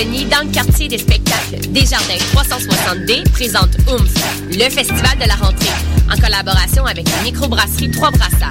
[0.00, 1.60] Saint-Denis dans le quartier des spectacles.
[1.68, 4.14] Desjardins 360D présente OOMF,
[4.50, 5.68] le festival de la rentrée,
[6.10, 8.48] en collaboration avec la microbrasserie Trois Brassards.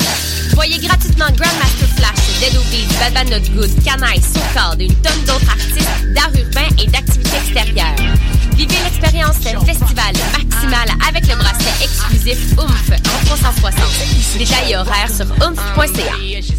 [0.54, 5.24] Voyez gratuitement Grandmaster Flash, Dead Obies, Bad Bad Not Good, Canaille, Socard et une tonne
[5.25, 7.96] d'autres artistes d'art urbain et d'activités extérieures.
[8.55, 14.38] Vivez l'expérience festival maximal avec le bracelet exclusif OOMF en 360.
[14.38, 16.58] Détails et horaires sur oomph.ca.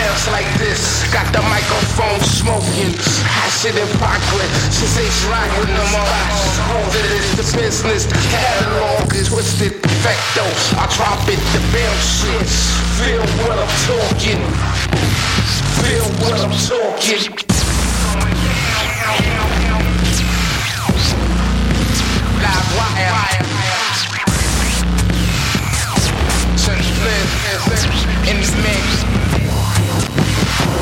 [0.00, 1.04] bounce like this.
[1.12, 2.96] Got the microphone smoking.
[3.36, 4.48] Hot shit in progress.
[4.72, 6.08] Sensation rocking them all.
[6.72, 8.08] Holding it is the business.
[8.32, 12.48] Catalog is effect though I drop it, the bounce shit.
[12.96, 14.40] Feel what I'm talking.
[15.84, 17.36] Feel what I'm talking.
[22.40, 23.28] Live wire.
[28.30, 29.09] In the mix.